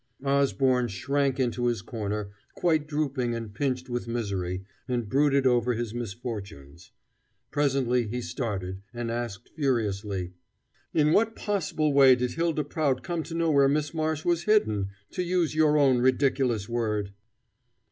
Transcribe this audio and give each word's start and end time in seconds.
Osborne 0.25 0.87
shrank 0.87 1.39
into 1.39 1.67
his 1.67 1.83
corner, 1.83 2.31
quite 2.55 2.87
drooping 2.87 3.35
and 3.35 3.53
pinched 3.53 3.87
with 3.87 4.07
misery, 4.07 4.65
and 4.87 5.07
brooded 5.07 5.45
over 5.45 5.75
his 5.75 5.93
misfortunes. 5.93 6.89
Presently 7.51 8.07
he 8.07 8.19
started, 8.19 8.81
and 8.95 9.11
asked 9.11 9.49
furiously: 9.49 10.33
"In 10.91 11.13
what 11.13 11.35
possible 11.35 11.93
way 11.93 12.15
did 12.15 12.31
Hylda 12.31 12.63
Prout 12.67 13.03
come 13.03 13.21
to 13.21 13.35
know 13.35 13.51
where 13.51 13.69
Miss 13.69 13.93
Marsh 13.93 14.25
was 14.25 14.45
hidden, 14.45 14.89
to 15.11 15.21
use 15.21 15.53
your 15.53 15.77
own 15.77 15.99
ridiculous 15.99 16.67
word?" 16.67 17.11